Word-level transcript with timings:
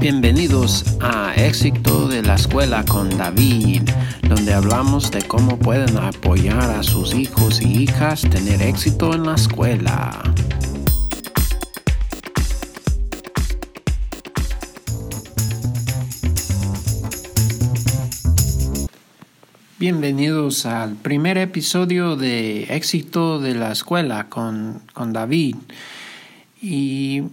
Bienvenidos 0.00 0.84
a 1.00 1.34
Éxito 1.34 2.06
de 2.06 2.22
la 2.22 2.36
Escuela 2.36 2.84
con 2.84 3.10
David, 3.18 3.82
donde 4.28 4.54
hablamos 4.54 5.10
de 5.10 5.22
cómo 5.22 5.58
pueden 5.58 5.96
apoyar 5.96 6.70
a 6.70 6.84
sus 6.84 7.12
hijos 7.14 7.60
y 7.60 7.82
hijas 7.82 8.22
tener 8.22 8.62
éxito 8.62 9.12
en 9.12 9.24
la 9.24 9.34
escuela. 9.34 10.22
Bienvenidos 19.80 20.64
al 20.64 20.94
primer 20.94 21.38
episodio 21.38 22.14
de 22.14 22.72
Éxito 22.72 23.40
de 23.40 23.56
la 23.56 23.72
Escuela 23.72 24.28
con, 24.28 24.80
con 24.92 25.12
David. 25.12 25.56
Y 26.62 27.24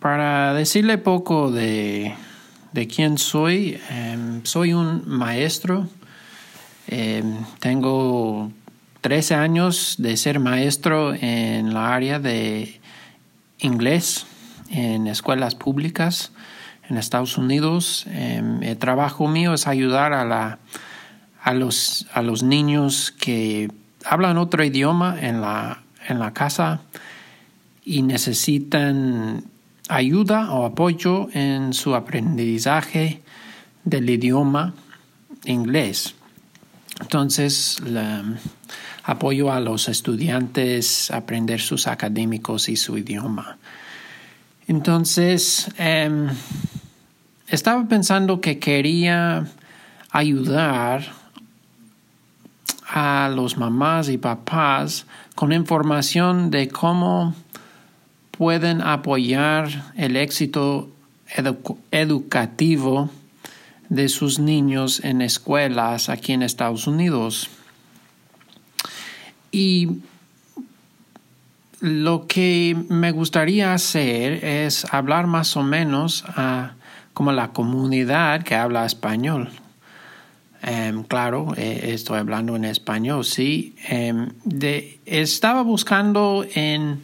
para 0.00 0.54
decirle 0.54 0.98
poco 0.98 1.50
de, 1.50 2.14
de 2.72 2.86
quién 2.86 3.18
soy, 3.18 3.80
em, 3.90 4.44
soy 4.44 4.74
un 4.74 5.02
maestro. 5.06 5.88
Em, 6.86 7.36
tengo 7.60 8.52
13 9.00 9.34
años 9.34 9.96
de 9.98 10.16
ser 10.16 10.40
maestro 10.40 11.14
en 11.14 11.74
la 11.74 11.94
área 11.94 12.18
de 12.18 12.80
inglés 13.58 14.26
en 14.70 15.06
escuelas 15.06 15.54
públicas 15.54 16.32
en 16.88 16.98
Estados 16.98 17.38
Unidos. 17.38 18.04
Em, 18.08 18.62
el 18.62 18.76
trabajo 18.76 19.28
mío 19.28 19.54
es 19.54 19.66
ayudar 19.66 20.12
a 20.12 20.24
la 20.24 20.58
a 21.44 21.52
los, 21.52 22.06
a 22.14 22.22
los 22.22 22.42
niños 22.42 23.14
que 23.20 23.70
hablan 24.04 24.38
otro 24.38 24.64
idioma 24.64 25.16
en 25.20 25.42
la, 25.42 25.82
en 26.08 26.18
la 26.18 26.32
casa 26.32 26.80
y 27.84 28.00
necesitan 28.00 29.44
ayuda 29.88 30.52
o 30.52 30.64
apoyo 30.64 31.28
en 31.32 31.72
su 31.72 31.94
aprendizaje 31.94 33.22
del 33.84 34.08
idioma 34.08 34.74
inglés. 35.44 36.14
Entonces, 37.00 37.82
apoyo 39.02 39.52
a 39.52 39.60
los 39.60 39.88
estudiantes 39.88 41.10
a 41.10 41.18
aprender 41.18 41.60
sus 41.60 41.86
académicos 41.86 42.68
y 42.68 42.76
su 42.76 42.96
idioma. 42.96 43.58
Entonces, 44.66 45.68
em, 45.76 46.28
estaba 47.48 47.86
pensando 47.86 48.40
que 48.40 48.58
quería 48.58 49.46
ayudar 50.10 51.04
a 52.88 53.28
los 53.34 53.58
mamás 53.58 54.08
y 54.08 54.16
papás 54.16 55.06
con 55.34 55.52
información 55.52 56.50
de 56.50 56.68
cómo 56.68 57.34
pueden 58.36 58.80
apoyar 58.80 59.92
el 59.96 60.16
éxito 60.16 60.90
educativo 61.90 63.10
de 63.88 64.08
sus 64.08 64.38
niños 64.38 65.02
en 65.04 65.22
escuelas 65.22 66.08
aquí 66.08 66.32
en 66.32 66.42
Estados 66.42 66.86
Unidos. 66.86 67.48
Y 69.52 70.00
lo 71.80 72.26
que 72.26 72.76
me 72.88 73.12
gustaría 73.12 73.72
hacer 73.72 74.44
es 74.44 74.86
hablar 74.92 75.26
más 75.26 75.56
o 75.56 75.62
menos 75.62 76.24
a 76.28 76.74
como 77.12 77.30
la 77.30 77.52
comunidad 77.52 78.42
que 78.42 78.56
habla 78.56 78.84
español. 78.84 79.50
Em, 80.62 81.04
claro, 81.04 81.52
eh, 81.56 81.90
estoy 81.92 82.18
hablando 82.18 82.56
en 82.56 82.64
español, 82.64 83.24
sí. 83.24 83.76
Em, 83.86 84.30
de, 84.44 84.98
estaba 85.04 85.62
buscando 85.62 86.44
en, 86.54 87.02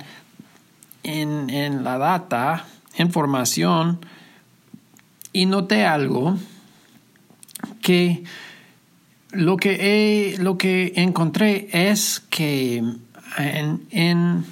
en, 1.03 1.84
la 1.84 1.98
data 1.98 2.67
información 2.98 4.05
y 5.33 5.47
noté 5.47 5.84
algo 5.87 6.37
que 7.83 8.25
lo 9.33 9.56
que, 9.56 10.37
lo 10.39 10.59
que 10.59 10.93
encontré 10.97 11.69
es 11.72 12.21
que 12.31 12.83
en, 13.38 13.87
en, 13.91 14.44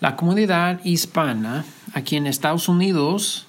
la 0.00 0.14
comunidad 0.14 0.84
hispana 0.84 1.64
aquí 1.94 2.16
en 2.16 2.26
Estados 2.26 2.68
Unidos 2.68 3.46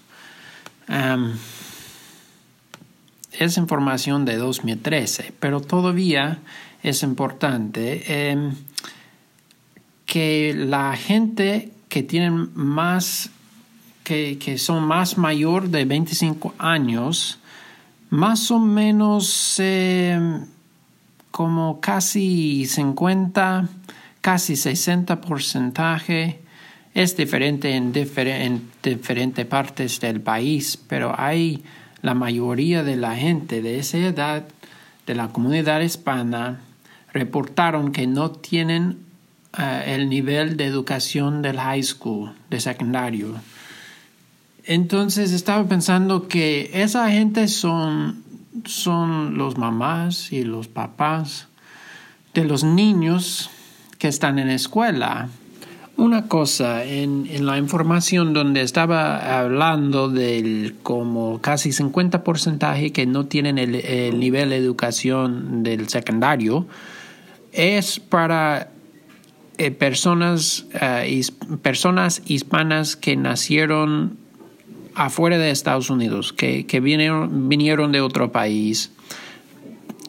es 3.34 3.58
información 3.58 4.26
de 4.26 4.38
2013, 4.38 5.34
pero 5.40 5.60
todavía 5.60 6.40
es 6.84 7.04
importante 7.04 8.32
em, 8.32 8.56
que 10.06 10.54
la 10.56 10.96
gente 10.96 11.72
que 11.90 12.04
tienen 12.04 12.50
más, 12.54 13.30
que, 14.04 14.58
son 14.58 14.84
más 14.84 15.18
mayor 15.18 15.70
de 15.70 15.86
25 15.86 16.54
años, 16.58 17.40
más 18.10 18.52
o 18.52 18.60
menos 18.60 19.56
em, 19.60 20.46
como 21.32 21.80
casi 21.82 22.66
50, 22.66 23.68
casi 24.22 24.56
60 24.56 25.22
porcentaje, 25.22 26.42
es 26.94 27.16
diferente 27.16 27.76
en, 27.76 27.94
en 27.96 28.70
diferentes 28.82 29.46
partes 29.46 30.00
del 30.00 30.22
país, 30.22 30.78
pero 30.88 31.14
hay 31.18 31.64
la 32.02 32.14
mayoría 32.14 32.84
de 32.84 32.96
la 32.96 33.16
gente 33.16 33.62
de 33.62 33.80
esa 33.80 33.98
edad 33.98 34.48
de 35.06 35.16
la 35.16 35.30
comunidad 35.30 35.82
hispana 35.82 36.60
reportaron 37.14 37.92
que 37.92 38.08
no 38.08 38.32
tienen 38.32 39.07
eh, 39.58 39.96
el 39.96 40.10
nivel 40.10 40.58
de 40.58 40.66
educación 40.66 41.42
del 41.42 41.60
high 41.60 41.84
school, 41.84 42.34
de 42.50 42.60
secundario. 42.60 43.36
Entonces 44.66 45.32
estaba 45.32 45.68
pensando 45.68 46.28
que 46.28 46.72
esa 46.74 47.10
gente 47.10 47.48
son, 47.48 48.24
son 48.66 49.38
los 49.38 49.58
mamás 49.58 50.32
y 50.34 50.44
los 50.44 50.68
papás 50.68 51.48
de 52.34 52.44
los 52.44 52.64
niños 52.64 53.50
que 53.98 54.08
están 54.08 54.40
en 54.40 54.50
escuela 54.50 55.30
una 55.98 56.28
cosa, 56.28 56.84
en, 56.86 57.28
la 57.46 57.58
información 57.58 58.32
donde 58.32 58.62
estaba 58.62 59.40
hablando 59.40 60.10
del 60.10 60.76
como 60.84 61.42
casi 61.42 61.72
50% 61.72 62.92
que 62.92 63.08
no 63.08 63.26
tienen 63.26 63.58
el, 63.58 64.20
nivel 64.20 64.52
de 64.52 64.58
educación 64.58 65.64
del 65.64 65.90
secundario, 65.90 66.68
es 67.52 68.00
para 68.00 68.70
eh, 69.58 69.72
personas, 69.72 70.68
eh, 70.80 71.22
personas 71.62 72.22
hispanas 72.26 72.96
que 72.96 73.16
nacieron 73.16 74.18
afuera 74.96 75.38
de 75.38 75.52
Estados 75.52 75.90
Unidos, 75.90 76.34
que, 76.34 76.66
que 76.66 76.80
vinieron, 76.80 77.50
vinieron 77.50 77.92
de 77.92 78.02
otro 78.02 78.32
país. 78.32 78.92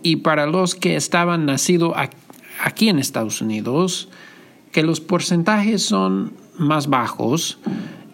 Y 0.03 0.17
para 0.17 0.47
los 0.47 0.75
que 0.75 0.97
estaban 0.97 1.47
nacidos 1.47 1.95
aquí 2.63 2.89
en 2.89 2.99
Estados 2.99 3.41
Unidos, 3.41 4.09
que 4.73 4.83
los 4.83 5.01
porcentajes 5.01 5.83
son 5.83 6.33
más 6.59 6.89
bajos. 6.89 7.59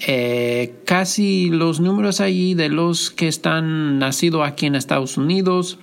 Eh, 0.07 0.75
casi 0.85 1.51
los 1.51 1.81
números 1.81 2.21
allí 2.21 2.55
de 2.55 2.69
los 2.69 3.11
que 3.11 3.29
están 3.29 3.99
nacidos 3.99 4.47
aquí 4.47 4.67
en 4.67 4.75
Estados 4.75 5.17
Unidos, 5.17 5.79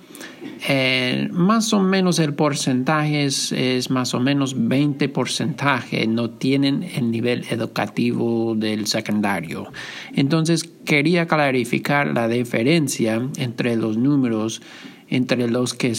eh, 0.68 1.28
más 1.32 1.72
o 1.72 1.80
menos 1.80 2.18
el 2.18 2.34
porcentaje 2.34 3.24
es, 3.24 3.90
más 3.90 4.14
o 4.14 4.20
menos 4.20 4.54
20 4.56 5.08
porcentaje, 5.08 6.06
no 6.06 6.30
tienen 6.30 6.82
el 6.82 7.10
nivel 7.10 7.44
educativo 7.50 8.54
del 8.56 8.86
secundario. 8.86 9.72
Entonces 10.14 10.64
quería 10.84 11.26
clarificar 11.26 12.08
la 12.14 12.28
diferencia 12.28 13.22
entre 13.36 13.76
los 13.76 13.96
números 13.96 14.62
entre 15.08 15.46
los 15.46 15.74
que 15.74 15.94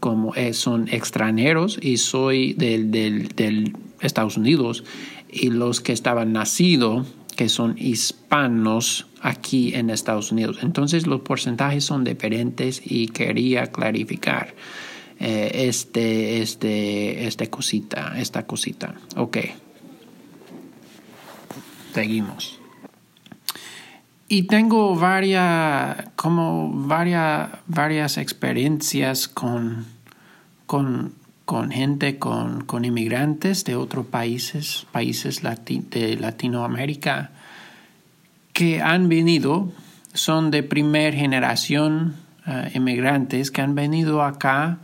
como 0.00 0.32
son 0.50 0.88
extranjeros 0.88 1.78
y 1.80 1.98
soy 1.98 2.52
del, 2.54 2.90
del, 2.90 3.28
del 3.28 3.76
Estados 4.00 4.36
Unidos 4.36 4.82
y 5.30 5.50
los 5.50 5.80
que 5.80 5.92
estaban 5.92 6.32
nacidos 6.32 7.06
que 7.36 7.48
son 7.48 7.76
hispanos 7.78 9.06
aquí 9.26 9.74
en 9.74 9.90
Estados 9.90 10.30
Unidos. 10.30 10.58
Entonces 10.62 11.06
los 11.06 11.20
porcentajes 11.22 11.84
son 11.84 12.04
diferentes 12.04 12.80
y 12.84 13.08
quería 13.08 13.66
clarificar 13.66 14.54
eh, 15.18 15.66
este, 15.68 16.42
este, 16.42 17.26
este 17.26 17.50
cosita, 17.50 18.14
esta 18.18 18.46
cosita. 18.46 18.94
Ok. 19.16 19.38
Seguimos. 21.92 22.60
Y 24.28 24.44
tengo 24.44 24.94
varias, 24.94 26.08
como 26.14 26.70
varias, 26.86 27.50
varias 27.66 28.18
experiencias 28.18 29.28
con, 29.28 29.86
con 30.66 31.14
con 31.46 31.70
gente, 31.70 32.18
con, 32.18 32.64
con 32.64 32.84
inmigrantes 32.84 33.64
de 33.64 33.76
otros 33.76 34.06
países, 34.06 34.84
países 34.90 35.42
de 35.44 36.16
Latinoamérica, 36.16 37.30
que 38.56 38.80
han 38.80 39.10
venido, 39.10 39.70
son 40.14 40.50
de 40.50 40.62
primera 40.62 41.14
generación 41.14 42.16
eh, 42.46 42.70
inmigrantes 42.74 43.50
que 43.50 43.60
han 43.60 43.74
venido 43.74 44.22
acá 44.22 44.78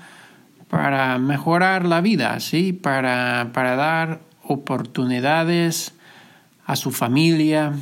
para 0.69 1.19
mejorar 1.19 1.86
la 1.86 2.02
vida, 2.02 2.38
¿sí? 2.40 2.74
para, 2.74 3.48
para 3.54 3.74
dar 3.74 4.20
oportunidades 4.42 5.94
a 6.66 6.76
su 6.76 6.90
familia, 6.90 7.72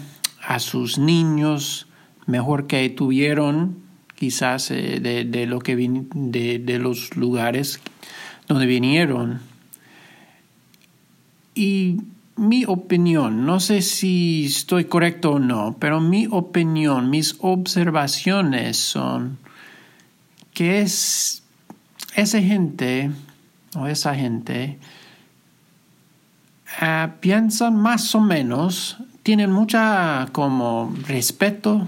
a 0.47 0.61
sus 0.61 0.97
niños, 0.97 1.89
mejor 2.25 2.69
que 2.69 2.89
tuvieron 2.91 3.79
quizás 4.15 4.71
eh, 4.71 5.01
de, 5.01 5.47
lo 5.47 5.59
que 5.59 5.75
de, 5.75 6.61
de 6.61 6.79
los 6.79 7.17
lugares 7.17 7.81
donde 8.47 8.67
vinieron. 8.67 9.41
Y 11.57 11.97
mi 12.41 12.65
opinión, 12.65 13.45
no 13.45 13.61
sé 13.61 13.83
si 13.83 14.47
estoy 14.47 14.87
correcto 14.87 15.33
o 15.33 15.39
no, 15.39 15.77
pero 15.79 16.01
mi 16.01 16.27
opinión, 16.31 17.11
mis 17.11 17.37
observaciones 17.41 18.79
son 18.79 19.39
que 20.55 20.81
es 20.81 21.43
esa 22.17 22.41
gente 22.41 23.11
o 23.77 23.87
esa 23.87 24.15
gente 24.15 24.79
uh, 26.81 27.11
piensan 27.21 27.77
más 27.77 28.15
o 28.15 28.23
menos, 28.23 28.97
tienen 29.23 29.53
mucha 29.53 30.27
como 30.33 30.95
respeto 31.07 31.87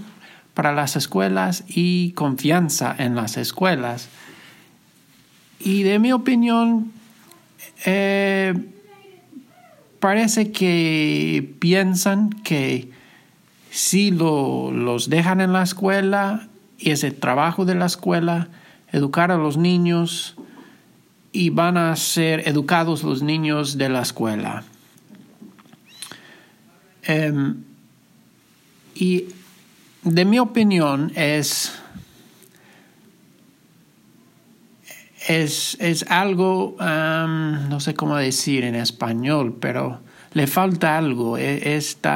para 0.53 0.71
las 0.71 0.95
escuelas 0.95 1.63
y 1.67 2.11
confianza 2.11 2.95
en 2.99 3.15
las 3.15 3.37
escuelas. 3.37 4.07
Y 5.59 5.81
de 5.81 5.97
mi 5.97 6.11
opinión, 6.11 6.91
eh, 7.85 8.53
parece 10.03 10.51
que 10.51 11.55
piensan 11.59 12.29
que 12.29 12.91
si 13.71 14.11
lo, 14.11 14.69
los 14.69 15.09
dejan 15.09 15.39
en 15.39 15.53
la 15.53 15.63
escuela 15.63 16.49
y 16.77 16.91
es 16.91 17.05
el 17.05 17.15
trabajo 17.15 17.63
de 17.63 17.75
la 17.75 17.85
escuela, 17.85 18.49
educar 18.91 19.31
a 19.31 19.37
los 19.37 19.55
niños 19.55 20.35
y 21.31 21.51
van 21.51 21.77
a 21.77 21.95
ser 21.95 22.49
educados 22.49 23.01
los 23.03 23.23
niños 23.23 23.77
de 23.77 23.87
la 23.87 24.01
escuela. 24.01 24.65
Em, 27.03 27.63
y 28.95 29.27
de 30.03 30.25
mi 30.25 30.37
opinión 30.37 31.13
es, 31.15 31.81
es, 35.27 35.77
es 35.79 36.05
algo, 36.09 36.75
no 36.79 37.79
sé 37.79 37.93
cómo 37.93 38.15
decir 38.17 38.63
en 38.63 38.75
español, 38.75 39.57
pero 39.59 40.01
le 40.33 40.47
falta 40.47 40.97
algo, 40.97 41.37
este 41.37 42.09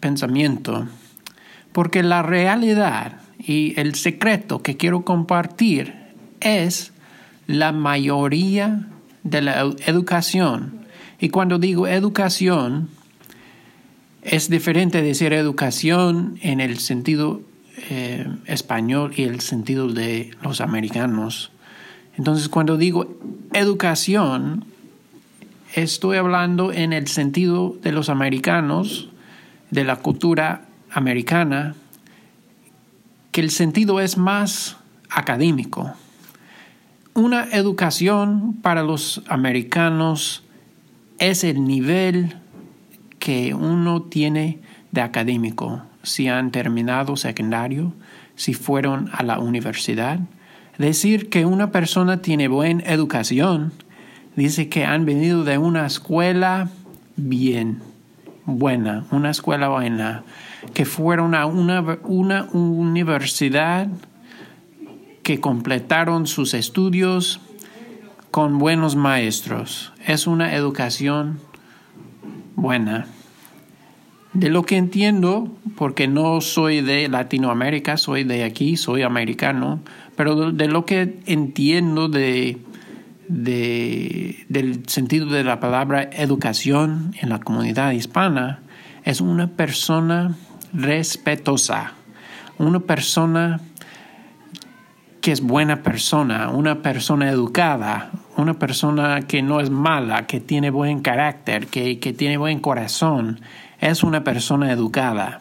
pensamiento, 0.00 0.88
porque 1.72 2.02
la 2.02 2.22
realidad 2.22 3.20
y 3.38 3.78
el 3.78 3.94
secreto 3.94 4.62
que 4.62 4.76
quiero 4.76 5.04
compartir 5.04 5.94
es 6.40 6.92
la 7.46 7.72
mayoría 7.72 8.86
de 9.22 9.42
la 9.42 9.60
educación. 9.86 10.80
Y 11.18 11.28
cuando 11.28 11.58
digo 11.58 11.86
educación, 11.86 12.88
es 14.22 14.50
diferente 14.50 14.98
de 14.98 15.08
decir 15.08 15.32
educación 15.32 16.38
en 16.42 16.60
el 16.60 16.78
sentido 16.78 17.42
eh, 17.88 18.26
español 18.46 19.12
y 19.16 19.22
el 19.22 19.40
sentido 19.40 19.88
de 19.88 20.32
los 20.42 20.60
americanos. 20.60 21.50
Entonces, 22.20 22.50
cuando 22.50 22.76
digo 22.76 23.16
educación, 23.54 24.66
estoy 25.74 26.18
hablando 26.18 26.70
en 26.70 26.92
el 26.92 27.08
sentido 27.08 27.78
de 27.80 27.92
los 27.92 28.10
americanos, 28.10 29.08
de 29.70 29.84
la 29.84 29.96
cultura 29.96 30.66
americana, 30.90 31.76
que 33.32 33.40
el 33.40 33.50
sentido 33.50 34.00
es 34.00 34.18
más 34.18 34.76
académico. 35.08 35.94
Una 37.14 37.44
educación 37.52 38.52
para 38.60 38.82
los 38.82 39.22
americanos 39.26 40.42
es 41.18 41.42
el 41.42 41.64
nivel 41.64 42.36
que 43.18 43.54
uno 43.54 44.02
tiene 44.02 44.58
de 44.92 45.00
académico, 45.00 45.80
si 46.02 46.28
han 46.28 46.50
terminado 46.50 47.16
secundario, 47.16 47.94
si 48.36 48.52
fueron 48.52 49.08
a 49.10 49.22
la 49.22 49.38
universidad. 49.38 50.20
Decir 50.80 51.28
que 51.28 51.44
una 51.44 51.72
persona 51.72 52.22
tiene 52.22 52.48
buena 52.48 52.82
educación 52.84 53.74
dice 54.34 54.70
que 54.70 54.86
han 54.86 55.04
venido 55.04 55.44
de 55.44 55.58
una 55.58 55.84
escuela 55.84 56.70
bien, 57.16 57.82
buena, 58.46 59.04
una 59.10 59.28
escuela 59.28 59.68
buena, 59.68 60.24
que 60.72 60.86
fueron 60.86 61.34
a 61.34 61.44
una, 61.44 61.98
una 62.04 62.44
universidad, 62.54 63.88
que 65.22 65.38
completaron 65.38 66.26
sus 66.26 66.54
estudios 66.54 67.42
con 68.30 68.56
buenos 68.56 68.96
maestros. 68.96 69.92
Es 70.06 70.26
una 70.26 70.54
educación 70.54 71.40
buena. 72.56 73.06
De 74.32 74.48
lo 74.48 74.62
que 74.62 74.78
entiendo, 74.78 75.52
porque 75.76 76.08
no 76.08 76.40
soy 76.40 76.80
de 76.80 77.08
Latinoamérica, 77.08 77.98
soy 77.98 78.24
de 78.24 78.44
aquí, 78.44 78.78
soy 78.78 79.02
americano, 79.02 79.80
pero 80.20 80.52
de 80.52 80.68
lo 80.68 80.84
que 80.84 81.18
entiendo 81.24 82.10
de, 82.10 82.58
del 83.26 84.82
sentido 84.86 85.24
de 85.30 85.44
la 85.44 85.60
palabra 85.60 86.02
educación 86.12 87.14
en 87.22 87.30
la 87.30 87.40
comunidad 87.40 87.92
hispana, 87.92 88.60
es 89.02 89.22
una 89.22 89.46
persona 89.46 90.36
respetuosa, 90.74 91.94
una 92.58 92.80
persona 92.80 93.62
que 95.22 95.32
es 95.32 95.40
buena 95.40 95.82
persona, 95.82 96.50
una 96.50 96.82
persona 96.82 97.30
educada, 97.30 98.10
una 98.36 98.58
persona 98.58 99.22
que 99.22 99.40
no 99.40 99.60
es 99.60 99.70
mala, 99.70 100.26
que 100.26 100.38
tiene 100.38 100.68
buen 100.68 101.00
carácter, 101.00 101.66
que, 101.66 101.96
tiene 101.96 102.36
buen 102.36 102.60
corazón, 102.60 103.40
es 103.80 104.02
una 104.02 104.22
persona 104.22 104.70
educada. 104.70 105.40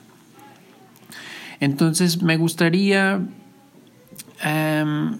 Entonces 1.59 2.21
me 2.21 2.37
gustaría 2.37 3.19
em, 4.43 5.17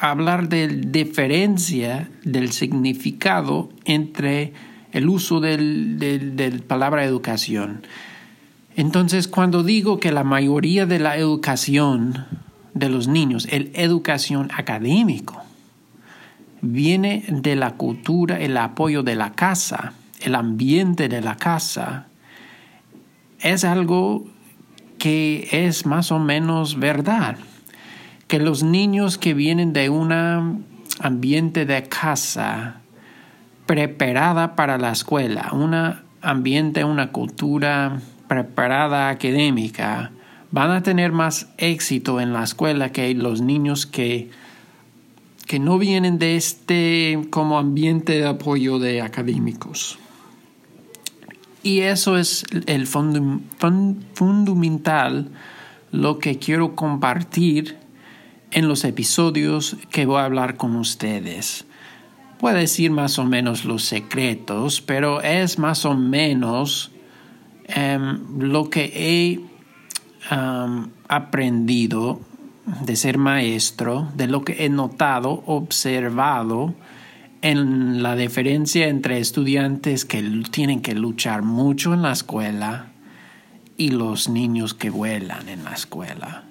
hablar 0.00 0.48
de 0.48 0.68
diferencia 0.68 2.10
del 2.24 2.52
significado 2.52 3.70
entre 3.84 4.52
el 4.92 5.08
uso 5.08 5.40
del, 5.40 5.98
del 5.98 6.62
palabra 6.62 7.04
educación. 7.04 7.82
Entonces, 8.76 9.28
cuando 9.28 9.62
digo 9.62 10.00
que 10.00 10.12
la 10.12 10.24
mayoría 10.24 10.86
de 10.86 10.98
la 10.98 11.16
educación 11.16 12.26
de 12.74 12.88
los 12.88 13.06
niños, 13.08 13.46
el 13.50 13.70
educación 13.74 14.50
académico, 14.54 15.42
viene 16.60 17.24
de 17.28 17.56
la 17.56 17.72
cultura, 17.72 18.40
el 18.40 18.56
apoyo 18.56 19.02
de 19.02 19.14
la 19.14 19.32
casa, 19.32 19.92
el 20.20 20.34
ambiente 20.34 21.08
de 21.08 21.20
la 21.20 21.36
casa, 21.36 22.06
es 23.40 23.64
algo 23.64 24.24
que 24.98 25.48
es 25.52 25.86
más 25.86 26.10
o 26.10 26.18
menos 26.18 26.78
verdad. 26.78 27.36
Que 28.34 28.40
los 28.40 28.64
niños 28.64 29.16
que 29.16 29.32
vienen 29.32 29.72
de 29.72 29.90
un 29.90 30.66
ambiente 30.98 31.66
de 31.66 31.84
casa 31.84 32.80
preparada 33.64 34.56
para 34.56 34.76
la 34.76 34.90
escuela, 34.90 35.50
un 35.52 35.72
ambiente, 36.20 36.82
una 36.82 37.12
cultura 37.12 38.00
preparada 38.26 39.08
académica, 39.08 40.10
van 40.50 40.72
a 40.72 40.82
tener 40.82 41.12
más 41.12 41.46
éxito 41.58 42.20
en 42.20 42.32
la 42.32 42.42
escuela 42.42 42.90
que 42.90 43.14
los 43.14 43.40
niños 43.40 43.86
que, 43.86 44.30
que 45.46 45.60
no 45.60 45.78
vienen 45.78 46.18
de 46.18 46.34
este 46.34 47.28
como 47.30 47.56
ambiente 47.56 48.14
de 48.14 48.26
apoyo 48.26 48.80
de 48.80 49.00
académicos. 49.00 49.96
Y 51.62 51.82
eso 51.82 52.18
es 52.18 52.44
el 52.66 52.88
fundamental, 52.88 55.30
lo 55.92 56.18
que 56.18 56.40
quiero 56.40 56.74
compartir 56.74 57.83
en 58.54 58.68
los 58.68 58.84
episodios 58.84 59.76
que 59.90 60.06
voy 60.06 60.20
a 60.20 60.24
hablar 60.24 60.56
con 60.56 60.76
ustedes. 60.76 61.66
Puedo 62.38 62.56
decir 62.56 62.90
más 62.92 63.18
o 63.18 63.24
menos 63.24 63.64
los 63.64 63.84
secretos, 63.84 64.80
pero 64.80 65.20
es 65.22 65.58
más 65.58 65.84
o 65.84 65.94
menos 65.94 66.92
em, 67.66 68.20
lo 68.38 68.70
que 68.70 68.92
he 68.94 69.40
aprendido 71.08 72.20
de 72.82 72.96
ser 72.96 73.18
maestro, 73.18 74.08
de 74.14 74.26
lo 74.26 74.42
que 74.42 74.64
he 74.64 74.70
notado, 74.70 75.42
observado 75.46 76.74
en 77.42 78.02
la 78.02 78.16
diferencia 78.16 78.88
entre 78.88 79.18
estudiantes 79.18 80.06
que 80.06 80.22
tienen 80.50 80.80
que 80.80 80.94
luchar 80.94 81.42
mucho 81.42 81.92
en 81.92 82.00
la 82.02 82.12
escuela 82.12 82.92
y 83.76 83.90
los 83.90 84.28
niños 84.30 84.72
que 84.72 84.88
vuelan 84.88 85.48
en 85.50 85.64
la 85.64 85.72
escuela. 85.72 86.44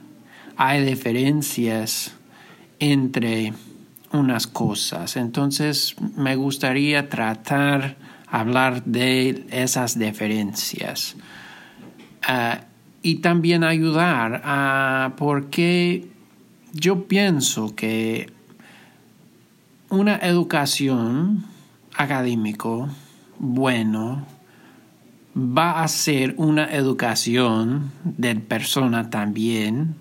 Hay 0.57 0.85
diferencias 0.85 2.13
entre 2.79 3.53
unas 4.11 4.47
cosas. 4.47 5.17
Entonces 5.17 5.95
me 6.15 6.35
gustaría 6.35 7.09
tratar 7.09 7.97
hablar 8.33 8.83
de 8.83 9.45
esas 9.51 9.99
diferencias. 9.99 11.15
Ah, 12.27 12.61
y 13.03 13.15
también 13.15 13.63
ayudar 13.63 14.41
a 14.43 15.13
porque 15.17 16.07
yo 16.71 17.07
pienso 17.07 17.75
que 17.75 18.31
una 19.89 20.17
educación 20.17 21.45
académico 21.95 22.89
bueno 23.37 24.25
va 25.35 25.83
a 25.83 25.87
ser 25.87 26.33
una 26.37 26.73
educación 26.73 27.91
de 28.03 28.35
persona 28.35 29.11
también, 29.11 29.95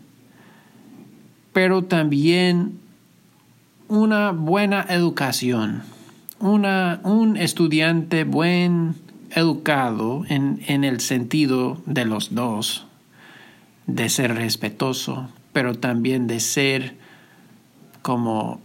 pero 1.53 1.85
también 1.85 2.79
una 3.89 4.33
buena 4.33 4.87
educación, 4.89 5.83
una, 6.41 7.01
un 7.05 7.37
estudiante 7.37 8.25
buen 8.25 8.95
educado 9.31 10.25
en, 10.29 10.63
en 10.67 10.85
el 10.85 11.01
sentido 11.01 11.81
de 11.87 12.05
los 12.05 12.35
dos, 12.35 12.87
de 13.87 14.09
ser 14.09 14.35
respetuoso, 14.35 15.29
pero 15.53 15.75
también 15.75 16.27
de 16.27 16.41
ser 16.41 16.97
como 18.03 18.61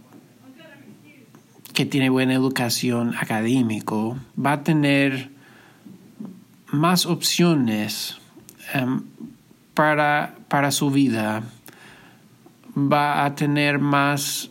que 1.78 1.86
tiene 1.86 2.10
buena 2.10 2.34
educación 2.34 3.14
académico, 3.20 4.18
va 4.36 4.52
a 4.52 4.62
tener 4.64 5.30
más 6.72 7.06
opciones 7.06 8.18
um, 8.74 9.04
para, 9.74 10.34
para 10.48 10.72
su 10.72 10.90
vida, 10.90 11.44
va 12.92 13.24
a 13.24 13.34
tener 13.34 13.78
más, 13.78 14.50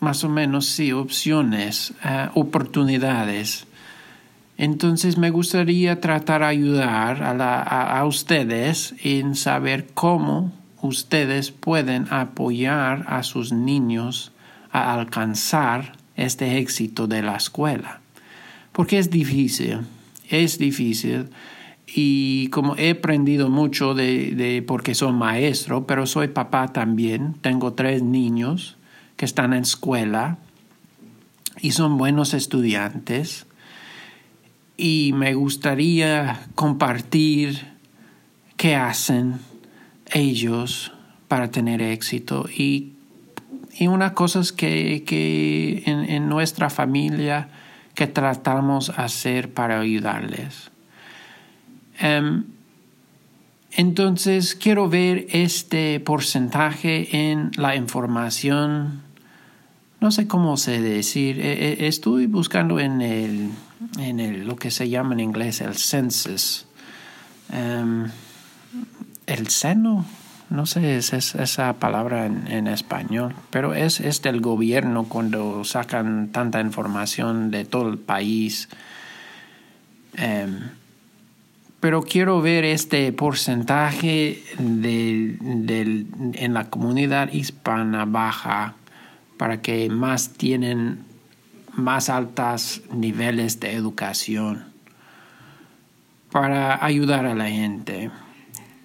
más 0.00 0.24
o 0.24 0.28
menos, 0.28 0.66
sí, 0.66 0.92
opciones, 0.92 1.94
uh, 2.04 2.38
oportunidades. 2.38 3.66
Entonces 4.58 5.18
me 5.18 5.30
gustaría 5.30 6.00
tratar 6.00 6.42
de 6.42 6.46
ayudar 6.46 7.22
a, 7.22 7.98
a 7.98 8.04
ustedes 8.04 8.94
en 9.02 9.34
saber 9.34 9.88
cómo 9.94 10.52
ustedes 10.82 11.50
pueden 11.50 12.06
apoyar 12.10 13.04
a 13.08 13.22
sus 13.22 13.52
niños 13.52 14.32
a 14.70 14.94
alcanzar 14.94 15.92
este 16.16 16.58
éxito 16.58 17.06
de 17.06 17.22
la 17.22 17.36
escuela. 17.36 18.00
Porque 18.72 18.98
es 18.98 19.10
difícil, 19.10 19.80
es 20.28 20.58
difícil. 20.58 21.28
Y 21.86 22.48
como 22.48 22.76
he 22.76 22.90
aprendido 22.90 23.50
mucho 23.50 23.94
de, 23.94 24.34
de, 24.34 24.62
porque 24.62 24.94
soy 24.94 25.12
maestro, 25.12 25.86
pero 25.86 26.06
soy 26.06 26.28
papá 26.28 26.68
también, 26.68 27.34
tengo 27.40 27.74
tres 27.74 28.02
niños 28.02 28.76
que 29.16 29.24
están 29.24 29.52
en 29.52 29.62
escuela 29.62 30.38
y 31.60 31.70
son 31.70 31.96
buenos 31.96 32.34
estudiantes. 32.34 33.46
Y 34.76 35.12
me 35.14 35.34
gustaría 35.34 36.46
compartir 36.54 37.72
qué 38.56 38.74
hacen 38.74 39.38
ellos 40.12 40.92
para 41.28 41.50
tener 41.50 41.80
éxito 41.80 42.46
y, 42.48 42.94
y 43.78 43.86
una 43.86 44.12
cosa 44.12 44.40
que, 44.56 45.04
que 45.06 45.84
en, 45.86 46.10
en 46.10 46.28
nuestra 46.28 46.68
familia 46.68 47.48
que 47.94 48.06
tratamos 48.06 48.90
hacer 48.90 49.52
para 49.52 49.78
ayudarles. 49.78 50.71
Um, 52.02 52.44
entonces, 53.70 54.54
quiero 54.54 54.88
ver 54.88 55.26
este 55.30 55.98
porcentaje 56.00 57.30
en 57.30 57.52
la 57.56 57.74
información. 57.74 59.02
No 60.00 60.10
sé 60.10 60.26
cómo 60.26 60.56
se 60.56 60.82
decir. 60.82 61.40
Estoy 61.40 62.26
buscando 62.26 62.80
en 62.80 63.00
el, 63.00 63.50
en 63.98 64.20
el, 64.20 64.46
lo 64.46 64.56
que 64.56 64.70
se 64.70 64.90
llama 64.90 65.14
en 65.14 65.20
inglés 65.20 65.62
el 65.62 65.76
census. 65.76 66.66
Um, 67.50 68.08
el 69.26 69.48
seno, 69.48 70.04
no 70.50 70.66
sé 70.66 70.96
es, 70.96 71.12
es 71.12 71.34
esa 71.34 71.74
palabra 71.74 72.26
en, 72.26 72.66
español, 72.66 73.34
pero 73.50 73.74
es, 73.74 74.00
es 74.00 74.20
del 74.22 74.40
gobierno 74.40 75.04
cuando 75.04 75.64
sacan 75.64 76.30
tanta 76.32 76.60
información 76.60 77.50
de 77.50 77.64
todo 77.64 77.88
el 77.88 77.98
país. 77.98 78.68
Um, 80.18 80.81
pero 81.82 82.04
quiero 82.04 82.40
ver 82.40 82.64
este 82.64 83.12
porcentaje 83.12 84.40
de, 84.56 86.06
en 86.34 86.54
la 86.54 86.70
comunidad 86.70 87.32
hispana 87.32 88.04
baja 88.04 88.76
para 89.36 89.62
que 89.62 89.88
más 89.88 90.34
tienen 90.34 91.00
más 91.72 92.08
altos 92.08 92.82
niveles 92.92 93.58
de 93.58 93.72
educación 93.72 94.66
para 96.30 96.84
ayudar 96.84 97.26
a 97.26 97.34
la 97.34 97.48
gente. 97.48 98.12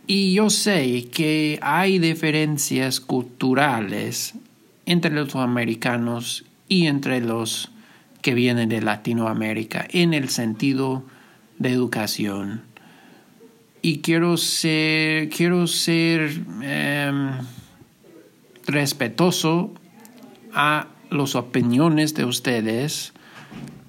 Y 0.08 0.34
yo 0.34 0.50
sé 0.50 1.08
que 1.12 1.60
hay 1.62 2.00
diferencias 2.00 3.00
culturales 3.00 4.34
entre 4.88 5.12
los 5.12 5.36
americanos 5.36 6.46
y 6.68 6.88
entre 6.88 7.22
los 7.22 7.70
que 8.24 8.34
vienen 8.34 8.70
de 8.70 8.82
Latinoamérica 8.82 9.86
en 9.92 10.16
el 10.16 10.30
sentido 10.30 11.04
de 11.60 11.70
educación. 11.70 12.67
Y 13.88 14.00
quiero 14.00 14.36
ser, 14.36 15.30
quiero 15.30 15.66
ser 15.66 16.42
eh, 16.62 17.32
respetuoso 18.66 19.72
a 20.54 20.88
las 21.10 21.36
opiniones 21.36 22.14
de 22.14 22.26
ustedes 22.26 23.14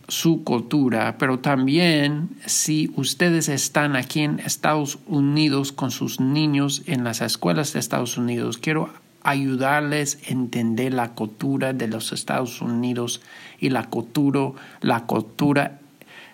su 0.07 0.45
cultura, 0.45 1.19
pero 1.19 1.41
también 1.41 2.29
si 2.47 2.93
ustedes 2.95 3.49
están 3.49 3.97
aquí 3.97 4.21
en 4.21 4.39
Estados 4.39 5.01
Unidos 5.09 5.73
con 5.73 5.91
sus 5.91 6.21
niños 6.21 6.85
en 6.87 7.03
las 7.03 7.21
escuelas 7.21 7.73
de 7.73 7.81
Estados 7.81 8.17
Unidos, 8.19 8.57
quiero 8.57 8.91
ayudarles 9.25 10.21
a 10.29 10.31
entender 10.31 10.95
la 10.95 11.15
cultura 11.15 11.73
de 11.73 11.89
los 11.89 12.13
Estados 12.13 12.63
Unidos 12.63 13.21
y 13.59 13.71
la 13.71 13.87
cultura, 13.87 14.53
la 14.81 15.07
cultura 15.07 15.81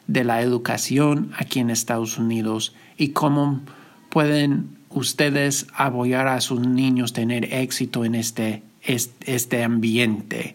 de 0.07 0.23
la 0.23 0.43
educación 0.43 1.33
aquí 1.39 1.61
en 1.61 1.71
Estados 1.71 2.19
Unidos 2.19 2.75
y 2.97 3.09
cómo 3.09 3.61
pueden 4.09 4.79
ustedes 4.91 5.67
apoyar 5.75 6.29
a 6.29 6.41
sus 6.41 6.61
niños 6.61 7.13
tener 7.13 7.53
éxito 7.53 8.05
en 8.05 8.15
este, 8.15 8.63
este 8.83 9.65
ambiente 9.65 10.55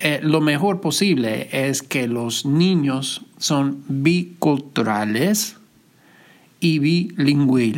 eh, 0.00 0.20
lo 0.22 0.40
mejor 0.40 0.80
posible 0.80 1.48
es 1.50 1.82
que 1.82 2.06
los 2.06 2.46
niños 2.46 3.24
son 3.38 3.82
biculturales 3.88 5.56
y 6.60 6.78
bilingües. 6.78 7.76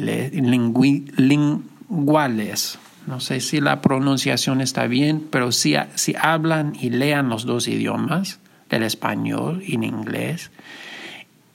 No 3.06 3.20
sé 3.20 3.40
si 3.40 3.60
la 3.62 3.80
pronunciación 3.80 4.60
está 4.60 4.86
bien, 4.86 5.26
pero 5.30 5.50
si, 5.50 5.76
si 5.94 6.14
hablan 6.20 6.76
y 6.78 6.90
lean 6.90 7.30
los 7.30 7.46
dos 7.46 7.66
idiomas, 7.68 8.38
del 8.68 8.82
español 8.82 9.62
y 9.66 9.76
en 9.76 9.84
inglés, 9.84 10.50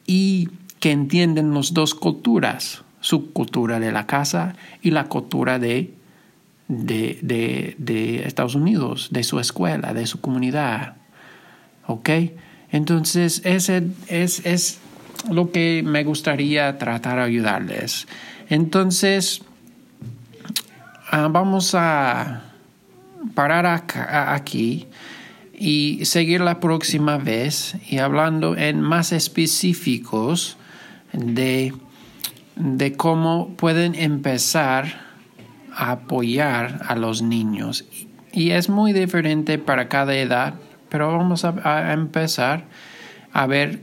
y 0.08 0.50
que 0.86 0.92
entienden 0.92 1.52
las 1.52 1.74
dos 1.74 1.96
culturas, 1.96 2.84
su 3.00 3.34
cultura 3.34 3.80
de 3.80 3.92
la 3.92 4.06
casa 4.06 4.56
y 4.84 4.92
la 4.92 5.06
cultura 5.06 5.58
de 5.58 5.96
de, 6.68 7.74
de, 7.80 8.28
Estados 8.28 8.54
Unidos, 8.54 9.08
de 9.10 9.24
su 9.24 9.40
escuela, 9.40 9.96
de 9.96 10.06
su 10.06 10.22
comunidad. 10.22 10.98
¿Ok? 11.88 12.10
Entonces, 12.70 13.42
ese 13.46 13.88
es, 14.10 14.46
es 14.46 14.78
lo 15.32 15.52
que 15.52 15.82
me 15.84 16.04
gustaría 16.04 16.78
tratar 16.78 17.18
de 17.18 17.24
ayudarles. 17.24 18.06
Entonces, 18.48 19.42
uh, 21.12 21.32
vamos 21.32 21.74
a 21.74 22.44
parar 23.34 23.66
aquí 23.66 24.86
y 25.52 26.06
seguir 26.06 26.42
la 26.42 26.60
próxima 26.60 27.18
vez 27.18 27.76
y 27.90 27.98
hablando 27.98 28.56
en 28.56 28.82
más 28.82 29.14
específicos 29.14 30.60
de, 31.16 31.74
de 32.56 32.94
cómo 32.94 33.50
pueden 33.56 33.96
empezar 33.96 35.06
apoyar 35.76 36.82
a 36.88 36.96
los 36.96 37.22
niños. 37.22 37.86
Y 38.32 38.52
es 38.52 38.70
muy 38.70 38.94
diferente 38.94 39.58
para 39.58 39.88
cada 39.88 40.16
edad, 40.16 40.56
pero 40.90 41.12
vamos 41.12 41.46
a, 41.46 41.54
a 41.64 41.94
empezar 41.94 42.66
a 43.34 43.46
ver 43.46 43.82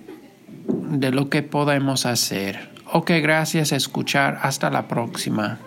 de 0.66 1.10
lo 1.10 1.28
que 1.28 1.42
podemos 1.42 2.06
hacer. 2.06 2.70
Ok, 2.90 3.10
gracias 3.22 3.72
a 3.72 3.76
escuchar. 3.76 4.38
Hasta 4.42 4.70
la 4.70 4.88
próxima. 4.88 5.58